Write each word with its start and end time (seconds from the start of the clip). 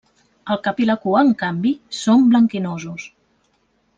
El 0.53 0.57
cap 0.67 0.79
i 0.85 0.87
la 0.89 0.95
cua, 1.03 1.19
en 1.25 1.29
canvi, 1.41 1.75
són 1.99 2.25
blanquinosos. 2.31 3.09